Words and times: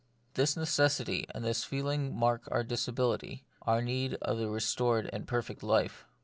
This 0.33 0.57
necessity 0.57 1.27
and 1.29 1.45
this 1.45 1.63
feeling 1.63 2.17
mark 2.17 2.47
our 2.51 2.63
disability, 2.63 3.45
our 3.61 3.83
need 3.83 4.15
of 4.15 4.39
a 4.39 4.49
restored 4.49 5.07
and 5.13 5.27
perfect 5.27 5.61
life. 5.61 6.05